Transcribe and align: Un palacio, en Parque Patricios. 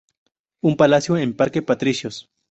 Un 0.61 0.77
palacio, 0.77 1.15
en 1.15 1.35
Parque 1.35 1.61
Patricios. 1.61 2.31